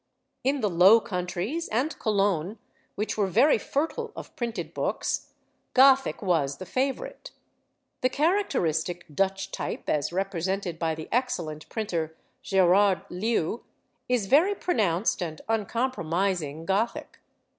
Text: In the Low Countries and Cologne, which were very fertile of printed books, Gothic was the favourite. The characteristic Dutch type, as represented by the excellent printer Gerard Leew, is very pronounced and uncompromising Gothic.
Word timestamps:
In 0.43 0.61
the 0.61 0.67
Low 0.71 0.99
Countries 0.99 1.67
and 1.67 1.99
Cologne, 1.99 2.57
which 2.95 3.19
were 3.19 3.27
very 3.27 3.59
fertile 3.59 4.11
of 4.15 4.35
printed 4.35 4.73
books, 4.73 5.31
Gothic 5.75 6.23
was 6.23 6.57
the 6.57 6.65
favourite. 6.65 7.29
The 8.01 8.09
characteristic 8.09 9.05
Dutch 9.13 9.51
type, 9.51 9.87
as 9.87 10.11
represented 10.11 10.79
by 10.79 10.95
the 10.95 11.07
excellent 11.11 11.69
printer 11.69 12.15
Gerard 12.41 13.05
Leew, 13.11 13.61
is 14.09 14.25
very 14.25 14.55
pronounced 14.55 15.21
and 15.21 15.39
uncompromising 15.47 16.65
Gothic. 16.65 17.19